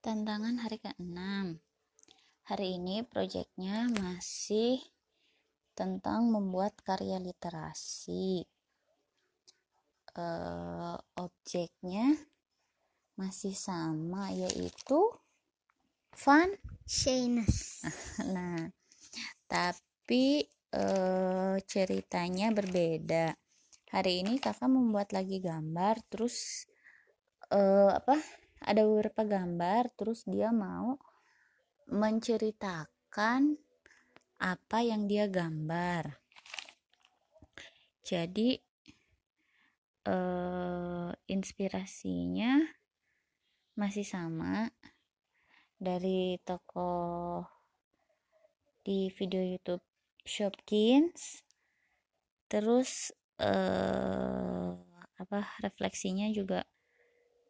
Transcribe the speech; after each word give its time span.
Tantangan 0.00 0.64
hari 0.64 0.80
ke-6 0.80 1.60
Hari 2.48 2.80
ini 2.80 3.04
proyeknya 3.04 3.84
masih 3.92 4.80
tentang 5.76 6.32
membuat 6.32 6.72
karya 6.80 7.20
literasi. 7.20 8.48
Uh, 10.16 10.96
Objeknya 11.20 12.16
masih 13.12 13.52
sama 13.52 14.32
yaitu 14.32 15.12
fun 16.16 16.48
shyness 16.88 17.84
Nah, 18.32 18.72
tapi 19.44 20.48
uh, 20.80 21.60
ceritanya 21.68 22.48
berbeda. 22.56 23.36
Hari 23.92 24.24
ini 24.24 24.40
kakak 24.40 24.64
membuat 24.64 25.12
lagi 25.12 25.44
gambar 25.44 26.00
terus 26.08 26.64
uh, 27.52 27.92
apa 27.92 28.16
ada 28.70 28.86
beberapa 28.86 29.26
gambar 29.26 29.90
terus 29.98 30.22
dia 30.30 30.54
mau 30.54 30.94
menceritakan 31.90 33.58
apa 34.38 34.78
yang 34.86 35.10
dia 35.10 35.26
gambar. 35.26 36.22
Jadi 38.06 38.54
eh, 40.06 41.10
inspirasinya 41.26 42.62
masih 43.74 44.06
sama 44.06 44.70
dari 45.74 46.38
toko 46.46 47.42
di 48.86 49.10
video 49.10 49.42
YouTube 49.42 49.82
Shopkins. 50.22 51.42
Terus 52.46 53.10
eh, 53.42 54.70
apa 55.18 55.40
refleksinya 55.58 56.30
juga 56.30 56.62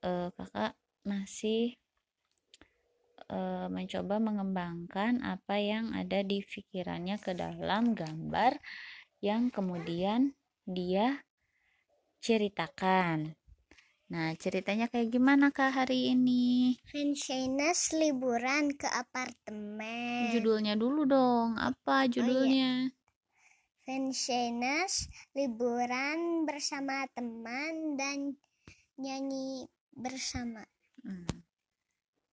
eh, 0.01 0.33
kakak 0.33 0.81
masih 1.05 1.77
uh, 3.31 3.71
mencoba 3.71 4.19
mengembangkan 4.19 5.23
apa 5.23 5.57
yang 5.57 5.95
ada 5.95 6.21
di 6.27 6.43
pikirannya 6.43 7.17
ke 7.23 7.33
dalam 7.33 7.95
gambar 7.95 8.59
yang 9.21 9.49
kemudian 9.53 10.35
dia 10.67 11.23
ceritakan. 12.21 13.33
Nah, 14.11 14.35
ceritanya 14.35 14.91
kayak 14.91 15.15
gimana 15.15 15.55
Kak 15.55 15.71
hari 15.71 16.11
ini? 16.11 16.75
Fanshines 16.91 17.95
liburan 17.95 18.75
ke 18.75 18.91
apartemen. 18.91 20.35
Judulnya 20.35 20.75
dulu 20.75 21.07
dong. 21.07 21.55
Apa 21.55 22.11
judulnya? 22.11 22.91
Oh, 22.91 22.91
iya. 22.91 22.99
liburan 25.39 26.43
bersama 26.43 27.07
teman 27.15 27.95
dan 27.95 28.35
nyanyi 28.99 29.71
bersama. 29.95 30.67
Hmm. 31.01 31.27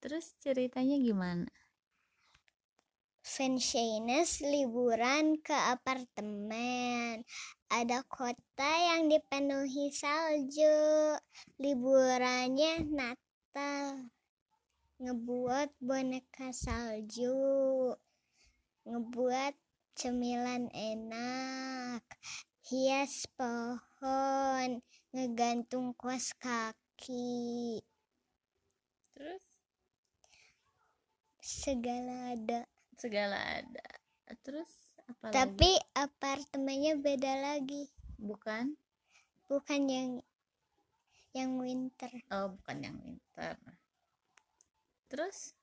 Terus 0.04 0.38
ceritanya 0.40 0.96
gimana? 1.02 1.50
Fanshines 3.28 4.40
liburan 4.40 5.36
ke 5.44 5.52
apartemen. 5.52 7.28
Ada 7.68 8.08
kota 8.08 8.72
yang 8.72 9.12
dipenuhi 9.12 9.92
salju. 9.92 11.20
Liburannya 11.60 12.88
Natal. 12.88 14.08
Ngebuat 15.04 15.76
boneka 15.84 16.56
salju. 16.56 17.92
Ngebuat 18.88 19.60
cemilan 19.92 20.72
enak. 20.72 22.08
Hias 22.64 23.28
pohon. 23.36 24.80
Ngegantung 25.12 25.92
kos 26.00 26.32
kaki. 26.40 27.84
Terus? 29.18 29.42
Segala 31.42 32.38
ada. 32.38 32.70
Segala 33.02 33.38
ada. 33.58 33.88
Terus 34.46 34.70
apa 35.10 35.34
Tapi 35.34 35.73
lagi? 35.73 35.98
apartemennya 35.98 36.94
beda 37.02 37.33
lagi. 37.42 37.89
Bukan? 38.22 38.77
Bukan 39.50 39.82
yang 39.89 40.22
yang 41.33 41.58
winter. 41.58 42.14
Oh, 42.30 42.54
bukan 42.54 42.77
yang 42.77 42.98
winter. 43.02 43.58
Terus? 45.10 45.58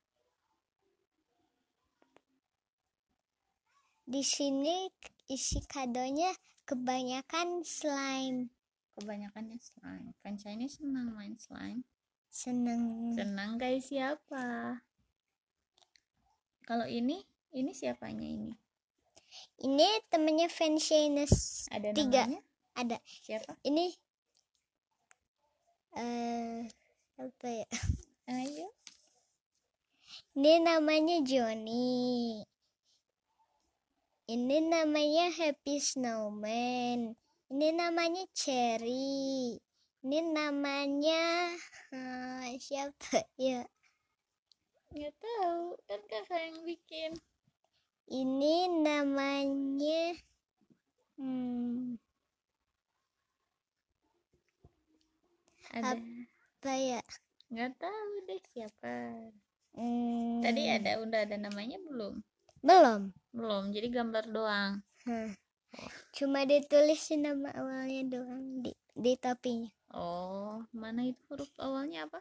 Di 4.02 4.26
sini 4.26 4.90
isi 5.30 5.62
kadonya 5.62 6.34
kebanyakan 6.66 7.62
slime. 7.62 8.50
Kebanyakannya 8.98 9.62
slime. 9.62 10.10
Kan 10.26 10.42
Chinese 10.42 10.82
senang 10.82 11.14
main 11.14 11.38
slime. 11.38 11.86
Seneng. 12.34 13.14
Senang 13.14 13.62
kayak 13.62 13.86
siapa? 13.86 14.82
Kalau 16.66 16.82
ini, 16.82 17.22
ini 17.54 17.70
siapanya 17.70 18.26
ini? 18.26 18.50
Ini 19.62 20.02
temennya 20.10 20.50
Fanshines. 20.50 21.70
Ada 21.70 21.94
tiga. 21.94 22.26
Namanya? 22.26 22.42
Ada. 22.74 22.98
Siapa? 23.22 23.54
Ini 23.62 23.86
eh 25.94 26.02
uh, 26.02 27.22
apa 27.22 27.46
ya? 27.46 27.68
Ayo. 28.26 28.66
Ini 30.34 30.58
namanya 30.58 31.22
Johnny. 31.22 32.42
Ini 34.26 34.58
namanya 34.58 35.30
Happy 35.30 35.78
Snowman. 35.78 37.14
Ini 37.46 37.68
namanya 37.78 38.26
Cherry 38.34 39.62
ini 40.04 40.20
namanya 40.20 41.48
uh, 41.96 42.44
siapa 42.60 43.24
ya? 43.40 43.64
Nggak 44.92 45.16
tahu. 45.16 45.80
Kan 45.88 46.00
kakak 46.04 46.40
yang 46.44 46.60
bikin. 46.68 47.10
Ini 48.12 48.84
namanya 48.84 50.12
hmm, 51.16 51.96
ada. 55.72 55.96
apa 55.96 56.72
ya? 56.76 57.00
Nggak 57.48 57.72
tahu 57.80 58.12
deh 58.28 58.42
siapa. 58.52 58.96
Hmm. 59.74 60.38
tadi 60.44 60.70
ada 60.70 61.00
udah 61.00 61.24
ada 61.24 61.40
namanya 61.40 61.80
belum? 61.80 62.20
Belum. 62.60 63.08
Belum 63.32 63.72
jadi 63.72 63.88
gambar 63.88 64.28
doang. 64.28 64.84
Huh. 65.08 65.32
cuma 66.14 66.46
ditulis 66.46 67.10
nama 67.18 67.50
awalnya 67.58 68.06
doang 68.06 68.62
di 68.62 68.70
di 68.94 69.18
topinya 69.18 69.66
Oh, 69.94 70.66
mana 70.74 71.06
itu 71.06 71.22
huruf 71.30 71.54
awalnya 71.54 72.10
apa? 72.10 72.18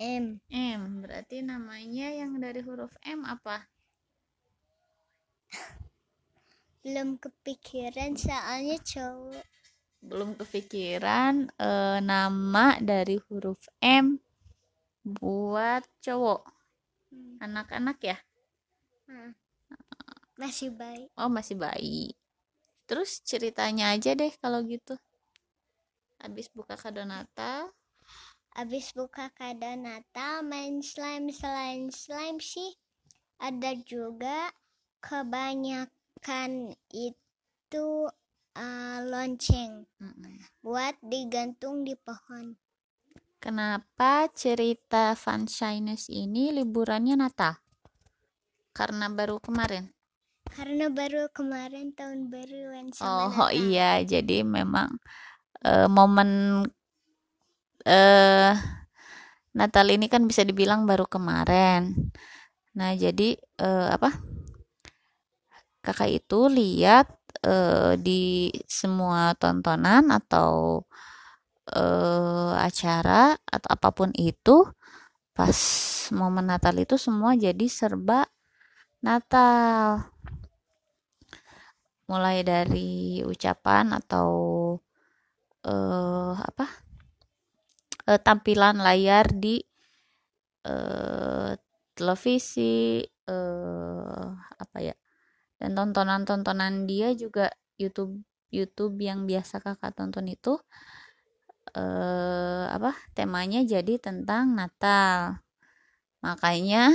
M. 0.00 0.40
M. 0.48 1.04
Berarti 1.04 1.44
namanya 1.44 2.08
yang 2.08 2.40
dari 2.40 2.64
huruf 2.64 2.96
M 3.04 3.28
apa? 3.28 3.68
Belum 6.80 7.20
kepikiran 7.20 8.16
soalnya 8.16 8.80
cowok. 8.80 9.44
Belum 10.00 10.32
kepikiran 10.40 11.52
e, 11.52 11.70
nama 12.00 12.80
dari 12.80 13.20
huruf 13.28 13.60
M 13.84 14.16
buat 15.04 15.84
cowok. 16.00 16.48
Hmm. 17.12 17.36
Anak-anak 17.44 17.98
ya? 18.00 18.16
Hmm. 19.04 19.36
Masih 20.40 20.72
bayi. 20.72 21.12
Oh, 21.20 21.28
masih 21.28 21.60
bayi. 21.60 22.16
Terus 22.88 23.20
ceritanya 23.20 23.92
aja 23.92 24.16
deh 24.16 24.32
kalau 24.40 24.64
gitu 24.64 24.96
habis 26.22 26.46
buka 26.54 26.78
kado 26.78 27.02
Natal 27.02 27.74
habis 28.54 28.94
buka 28.94 29.34
kado 29.34 29.74
Natal 29.74 30.46
main 30.46 30.78
slime 30.78 31.34
selain 31.34 31.90
slime 31.90 32.38
sih 32.38 32.78
ada 33.42 33.74
juga 33.82 34.54
kebanyakan 35.02 36.78
itu 36.94 37.86
uh, 38.54 38.98
lonceng 39.02 39.82
mm 39.98 40.12
-mm. 40.14 40.36
buat 40.62 40.94
digantung 41.02 41.82
di 41.82 41.98
pohon. 41.98 42.54
Kenapa 43.42 44.30
cerita 44.30 45.18
Fun 45.18 45.50
Shyness 45.50 46.06
ini 46.06 46.54
liburannya 46.54 47.18
Natal 47.18 47.58
karena 48.70 49.10
baru 49.10 49.42
kemarin? 49.42 49.90
Karena 50.46 50.86
baru 50.86 51.26
kemarin 51.34 51.90
tahun 51.96 52.30
baru 52.30 52.86
oh, 53.02 53.48
oh 53.48 53.50
iya 53.50 53.98
jadi 54.06 54.46
memang 54.46 54.94
uh, 55.64 55.88
momen 55.90 56.62
uh, 57.86 58.52
Natal 59.52 59.86
ini 59.92 60.08
kan 60.08 60.24
bisa 60.24 60.42
dibilang 60.48 60.88
baru 60.88 61.04
kemarin. 61.04 61.92
Nah, 62.72 62.96
jadi 62.96 63.36
uh, 63.60 63.92
apa? 63.92 64.16
Kakak 65.84 66.08
itu 66.08 66.48
lihat 66.48 67.10
uh, 67.44 67.98
di 68.00 68.48
semua 68.64 69.36
tontonan 69.36 70.08
atau 70.08 70.80
uh, 71.76 72.52
acara 72.56 73.36
atau 73.44 73.68
apa 73.68 73.88
pun 73.92 74.08
itu 74.16 74.64
pas 75.36 75.58
momen 76.12 76.48
Natal 76.48 76.76
itu 76.80 76.96
semua 76.96 77.36
jadi 77.36 77.66
serba 77.68 78.24
Natal. 79.04 80.08
Mulai 82.08 82.40
dari 82.46 83.20
ucapan 83.24 83.96
atau 83.96 84.30
uh, 85.66 86.34
apa? 86.38 86.66
Uh, 88.02 88.18
tampilan 88.18 88.82
layar 88.82 89.30
di 89.30 89.62
uh, 90.66 91.54
televisi 91.94 93.02
eh 93.06 94.26
apa 94.58 94.78
ya? 94.82 94.94
Dan 95.62 95.78
tontonan-tontonan 95.78 96.90
dia 96.90 97.14
juga 97.14 97.50
YouTube 97.78 98.18
YouTube 98.50 98.98
yang 99.00 99.24
biasa 99.24 99.62
kakak 99.62 99.94
tonton 99.94 100.26
itu 100.28 100.58
eh 101.72 102.66
apa 102.68 102.92
temanya 103.14 103.62
jadi 103.62 103.96
tentang 104.02 104.58
Natal. 104.58 105.40
Makanya 106.22 106.92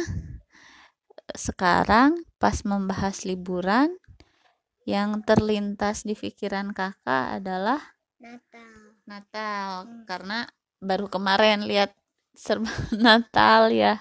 sekarang 1.35 2.23
pas 2.39 2.63
membahas 2.63 3.27
liburan 3.27 3.95
yang 4.87 5.19
terlintas 5.27 6.07
di 6.07 6.15
pikiran 6.15 6.71
kakak 6.71 7.43
adalah 7.43 7.96
Natal 8.19 8.97
Natal 9.09 9.71
Hmm. 9.83 10.03
karena 10.09 10.45
baru 10.87 11.07
kemarin 11.13 11.59
lihat 11.69 11.91
serba 12.37 12.69
Natal 13.05 13.73
ya. 13.73 13.93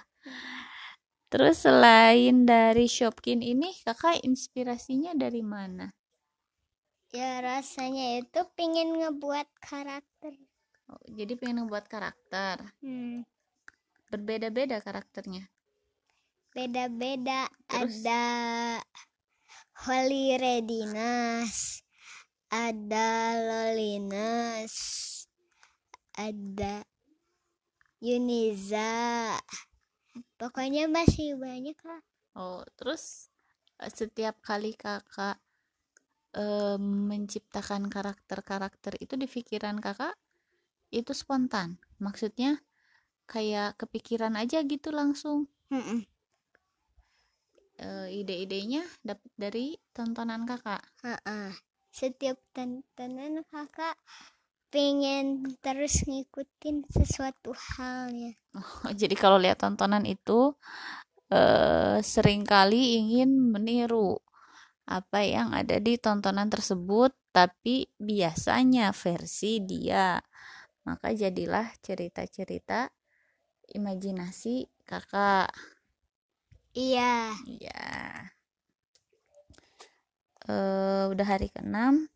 Terus 1.33 1.57
selain 1.67 2.37
dari 2.53 2.87
Shopkin 2.97 3.39
ini 3.53 3.69
kakak 3.87 4.17
inspirasinya 4.29 5.13
dari 5.23 5.43
mana? 5.55 5.87
ya 7.19 7.31
rasanya 7.49 8.07
itu 8.21 8.41
pingin 8.57 8.89
ngebuat 8.99 9.49
karakter 9.69 10.33
Oh, 10.93 11.03
jadi 11.19 11.33
pengen 11.41 11.57
ngebuat 11.63 11.87
karakter. 11.93 12.57
hmm. 12.83 13.23
Berbeda-beda 14.13 14.77
karakternya. 14.87 15.43
beda-beda 16.55 17.41
ada 17.81 18.23
Holy 19.87 20.35
Readiness 20.43 21.86
ada 22.57 23.11
Loliness 23.49 24.75
ada 26.17 26.75
Yuniza 28.01 28.93
pokoknya 30.41 30.89
masih 30.89 31.37
banyak 31.37 31.77
lah 31.85 32.01
Oh, 32.37 32.61
terus 32.77 33.33
eh, 33.81 33.89
setiap 33.89 34.45
kali 34.45 34.77
kakak 34.77 35.41
eh, 36.37 36.77
menciptakan 36.81 37.89
karakter-karakter 37.89 39.01
itu 39.01 39.17
di 39.17 39.25
pikiran 39.25 39.81
kakak 39.81 40.13
itu 40.93 41.17
spontan. 41.17 41.81
Maksudnya 41.97 42.61
kayak 43.25 43.81
kepikiran 43.81 44.37
aja 44.37 44.61
gitu 44.69 44.93
langsung. 44.93 45.49
Mm-mm. 45.73 46.05
Eh, 47.81 48.21
ide-idenya 48.21 48.85
dapat 49.01 49.33
dari 49.37 49.81
tontonan 49.97 50.45
kakak. 50.45 50.85
Ha-ha. 51.01 51.57
Setiap 51.99 52.39
tontonan 52.55 53.35
kakak 53.53 53.97
pengen 54.73 55.27
terus 55.65 55.95
ngikutin 56.09 56.77
sesuatu 56.97 57.51
halnya 57.71 58.33
Oh, 58.57 58.93
jadi 59.01 59.15
kalau 59.23 59.37
lihat 59.45 59.59
tontonan 59.63 60.05
itu 60.09 60.57
eh, 61.33 61.99
sering 62.15 62.43
kali 62.53 62.83
ingin 63.01 63.31
meniru 63.55 64.11
apa 64.99 65.21
yang 65.35 65.49
ada 65.61 65.77
di 65.87 65.95
tontonan 66.05 66.49
tersebut, 66.55 67.13
tapi 67.39 67.77
biasanya 68.11 68.87
versi 69.05 69.53
dia. 69.73 70.09
Maka 70.89 71.09
jadilah 71.23 71.67
cerita-cerita 71.87 72.81
imajinasi 73.79 74.57
kakak. 74.91 75.51
iya 76.85 77.35
Ya. 77.47 78.31
Eh, 80.49 80.96
udah 81.11 81.27
hari 81.27 81.49
ke-6. 81.51 82.07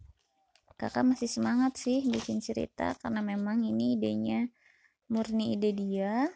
Kakak 0.80 1.04
masih 1.04 1.28
semangat 1.28 1.76
sih 1.76 2.00
bikin 2.08 2.40
cerita 2.40 2.96
karena 2.98 3.20
memang 3.20 3.60
ini 3.62 4.00
idenya 4.00 4.48
murni 5.12 5.54
ide 5.58 5.70
dia. 5.76 6.30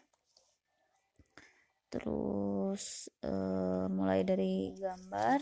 Terus 1.89 3.09
eh, 3.25 3.85
mulai 3.89 4.21
dari 4.21 4.75
gambar, 4.77 5.39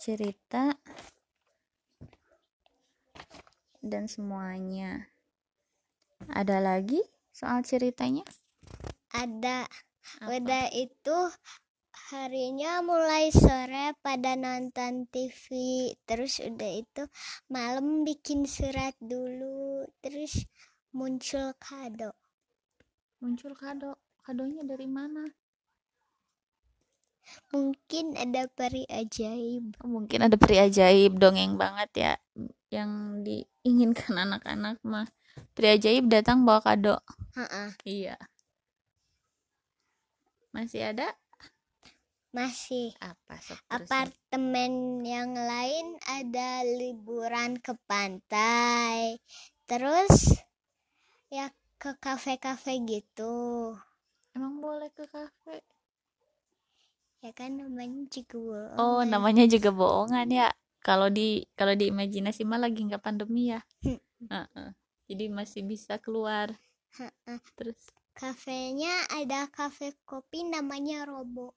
cerita 0.00 0.72
dan 3.84 4.08
semuanya. 4.08 5.10
Ada 6.32 6.58
lagi 6.58 6.98
soal 7.30 7.62
ceritanya? 7.62 8.26
ada 9.12 9.66
Apa? 10.20 10.38
udah 10.38 10.64
itu 10.72 11.18
harinya 11.92 12.80
mulai 12.80 13.28
sore 13.32 13.96
pada 14.00 14.36
nonton 14.36 15.08
TV 15.08 15.46
terus 16.08 16.40
udah 16.40 16.72
itu 16.78 17.02
malam 17.52 18.04
bikin 18.04 18.44
surat 18.48 18.96
dulu. 19.00 19.84
Terus 20.00 20.44
muncul 20.94 21.52
kado. 21.60 22.16
Muncul 23.20 23.52
kado. 23.52 23.98
Kadonya 24.24 24.60
dari 24.64 24.84
mana? 24.84 25.24
mungkin 27.52 28.16
ada 28.16 28.48
peri 28.48 28.84
ajaib. 28.88 29.76
Mungkin 29.84 30.20
ada 30.24 30.36
peri 30.40 30.56
ajaib 30.64 31.20
dongeng 31.20 31.60
banget 31.60 31.90
ya. 31.96 32.12
Yang 32.72 32.90
diinginkan 33.24 34.14
anak-anak 34.24 34.80
mah. 34.84 35.08
Peri 35.54 35.78
ajaib 35.78 36.10
datang 36.10 36.42
bawa 36.42 36.60
kado. 36.64 36.98
Ha-ha. 37.38 37.76
iya. 37.86 38.18
Masih 40.50 40.90
ada 40.90 41.14
masih. 42.32 42.92
Apa 43.00 43.40
apartemen 43.72 45.00
yang 45.04 45.32
lain 45.32 45.96
ada 46.04 46.64
liburan 46.64 47.56
ke 47.60 47.72
pantai. 47.88 49.16
Terus 49.64 50.36
ya 51.32 51.48
ke 51.80 51.96
kafe-kafe 51.96 52.84
gitu. 52.84 53.76
Emang 54.36 54.60
boleh 54.60 54.92
ke 54.92 55.08
kafe? 55.08 55.64
Ya 57.18 57.34
kan 57.34 57.58
namanya 57.58 58.06
juga 58.06 58.38
bohongan. 58.38 58.78
oh 58.78 59.02
namanya 59.02 59.44
juga 59.50 59.70
bohongan 59.74 60.28
ya. 60.30 60.48
Kalau 60.78 61.10
di 61.10 61.42
kalau 61.58 61.74
di 61.74 61.90
imajinasi 61.90 62.46
mah 62.46 62.62
lagi 62.62 62.86
nggak 62.86 63.02
pandemi 63.02 63.50
ya. 63.50 63.60
Heeh. 64.30 64.68
jadi 65.08 65.24
masih 65.32 65.64
bisa 65.64 65.98
keluar. 65.98 66.52
Terus? 67.56 67.78
Kafenya 68.18 69.06
ada 69.14 69.46
kafe 69.46 69.94
kopi 70.02 70.42
namanya 70.42 71.06
Robo 71.06 71.54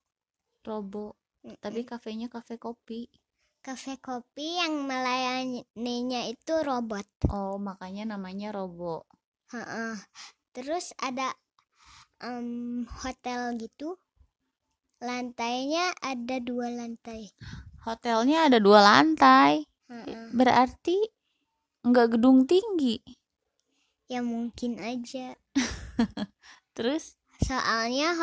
robo. 0.66 1.18
Mm-mm. 1.42 1.58
tapi 1.58 1.82
kafenya 1.86 2.30
kafe 2.30 2.62
kopi. 2.62 3.10
Kafe 3.62 3.98
kopi 3.98 4.62
yang 4.62 4.86
melayaninya 4.86 6.26
itu 6.30 6.54
robot. 6.62 7.06
Oh 7.34 7.58
makanya 7.58 8.18
namanya 8.18 8.54
robo. 8.54 9.06
Ha-ha. 9.54 9.98
terus 10.54 10.94
ada 11.02 11.34
em, 12.22 12.86
hotel 13.06 13.58
gitu. 13.58 13.98
Lantainya 15.02 15.94
ada 16.02 16.38
dua 16.38 16.70
lantai. 16.70 17.34
Hotelnya 17.86 18.46
ada 18.50 18.62
dua 18.62 18.86
lantai. 18.86 19.66
Ha-ha. 19.90 20.30
berarti 20.32 20.98
nggak 21.82 22.18
gedung 22.18 22.46
tinggi. 22.46 23.02
Ya 24.06 24.22
mungkin 24.22 24.78
aja. 24.78 25.34
Terus? 26.78 27.18
Soalnya 27.42 28.14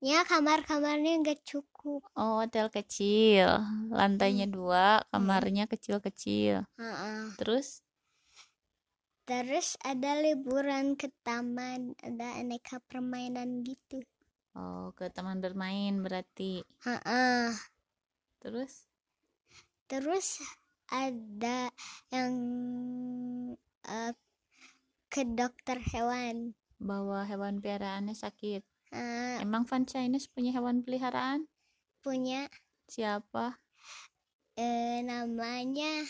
hotelnya 0.00 0.24
kamar-kamarnya 0.24 1.20
nggak 1.20 1.44
cukup. 1.44 2.00
Oh 2.16 2.40
hotel 2.40 2.72
kecil. 2.72 3.60
Lantainya 3.92 4.48
Hmm. 4.48 4.54
dua 4.56 5.04
kamarnya 5.12 5.68
kecil-kecil. 5.68 6.64
Ha-ha. 6.80 7.36
terus? 7.36 7.84
Terus 9.28 9.76
ada 9.84 10.16
liburan 10.24 10.96
ke 10.96 11.12
taman 11.20 11.92
ada 12.00 12.40
aneka 12.40 12.80
permainan 12.88 13.60
gitu. 13.60 14.00
Oh 14.56 14.96
ke 14.96 15.12
taman 15.12 15.44
bermain 15.44 16.00
berarti. 16.00 16.64
Ha-ha. 16.88 17.52
terus? 18.40 18.88
Terus 19.84 20.40
ada 20.88 21.68
yang 22.08 22.32
eh, 23.84 24.12
ke 25.12 25.22
dokter 25.28 25.76
hewan. 25.92 26.56
Bawa 26.80 27.28
hewan 27.28 27.60
peliharaannya 27.60 28.16
sakit 28.16 28.64
Eh, 28.90 29.38
emang 29.42 29.66
Van 29.70 29.86
Chinese 29.86 30.26
punya 30.30 30.50
hewan 30.50 30.82
peliharaan? 30.82 31.46
punya. 32.00 32.48
Siapa? 32.88 33.60
Eh, 34.56 35.04
namanya. 35.04 36.02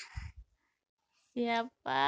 Siapa? 1.34 2.06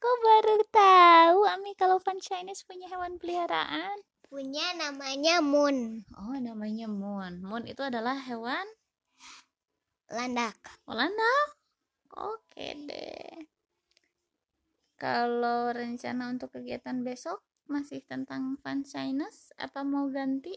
Kok 0.00 0.16
baru 0.24 0.56
tahu 0.72 1.38
Ami 1.44 1.76
kalau 1.76 2.00
Van 2.00 2.16
Chinese 2.16 2.64
punya 2.64 2.88
hewan 2.88 3.20
peliharaan? 3.20 4.00
Punya 4.30 4.64
namanya 4.78 5.42
Moon. 5.42 6.06
Oh 6.16 6.36
namanya 6.38 6.86
Moon. 6.88 7.42
Moon 7.44 7.66
itu 7.66 7.82
adalah 7.82 8.16
hewan 8.16 8.64
landak. 10.08 10.56
Holanda 10.86 11.34
oke 12.16 12.66
deh. 12.86 13.44
Kalau 14.96 15.72
rencana 15.72 16.30
untuk 16.32 16.54
kegiatan 16.54 17.02
besok 17.04 17.40
masih 17.70 18.02
tentang 18.04 18.58
Van 18.60 18.82
Chinese 18.82 19.54
apa 19.56 19.86
mau 19.86 20.10
ganti? 20.10 20.52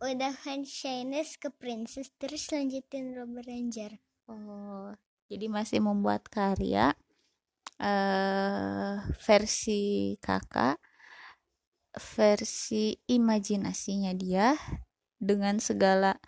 Udah 0.00 0.32
fan 0.32 0.64
Chinese 0.64 1.36
ke 1.36 1.52
Princess 1.52 2.10
terus 2.16 2.48
lanjutin 2.50 3.12
Robber 3.12 3.44
Ranger. 3.44 4.00
Oh 4.26 4.96
jadi 5.28 5.46
masih 5.46 5.84
membuat 5.84 6.26
karya 6.32 6.96
eh 7.78 8.98
versi 9.22 10.16
kakak 10.18 10.82
versi 11.94 12.98
imajinasinya 13.06 14.10
dia 14.18 14.58
dengan 15.14 15.62
segala 15.62 16.18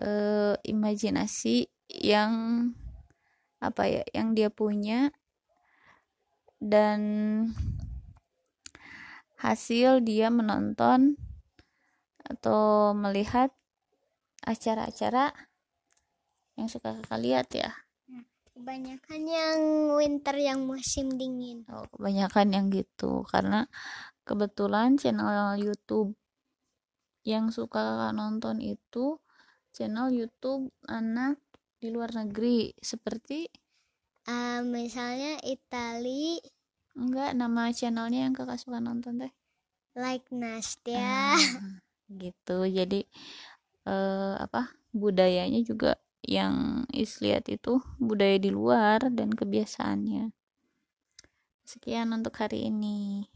uh, 0.00 0.56
imajinasi 0.64 1.68
yang 1.92 2.32
apa 3.60 3.84
ya 3.84 4.02
yang 4.16 4.32
dia 4.32 4.48
punya 4.48 5.12
dan 6.56 7.00
hasil 9.42 10.06
dia 10.06 10.30
menonton 10.30 11.18
atau 12.22 12.94
melihat 12.94 13.50
acara-acara 14.46 15.34
yang 16.54 16.70
suka 16.70 16.94
kakak 17.02 17.18
lihat 17.18 17.48
ya? 17.50 17.74
Kebanyakan 18.54 19.22
yang 19.26 19.58
winter 19.98 20.36
yang 20.38 20.62
musim 20.62 21.18
dingin. 21.18 21.66
Oh, 21.66 21.88
kebanyakan 21.98 22.54
yang 22.54 22.66
gitu. 22.70 23.26
Karena 23.26 23.66
kebetulan 24.22 24.94
channel 24.94 25.58
YouTube 25.58 26.14
yang 27.26 27.50
suka 27.50 27.82
kakak 27.82 28.14
nonton 28.14 28.62
itu 28.62 29.18
channel 29.74 30.14
YouTube 30.14 30.70
anak 30.86 31.42
di 31.82 31.90
luar 31.90 32.14
negeri. 32.14 32.70
Seperti? 32.78 33.50
Uh, 34.30 34.62
misalnya 34.62 35.42
Itali 35.42 36.38
enggak 36.92 37.32
nama 37.36 37.72
channelnya 37.72 38.28
yang 38.28 38.34
kakak 38.36 38.60
suka 38.60 38.78
nonton 38.78 39.22
teh. 39.22 39.32
Like 39.92 40.28
Nastia 40.32 41.36
uh, 41.36 41.36
gitu. 42.08 42.64
Jadi 42.68 43.04
uh, 43.84 44.40
apa 44.40 44.72
budayanya 44.92 45.60
juga 45.64 46.00
yang 46.22 46.86
islihat 46.94 47.50
itu 47.50 47.82
budaya 47.98 48.38
di 48.38 48.54
luar 48.54 49.02
dan 49.10 49.34
kebiasaannya. 49.34 50.30
Sekian 51.66 52.14
untuk 52.14 52.36
hari 52.38 52.70
ini 52.70 53.26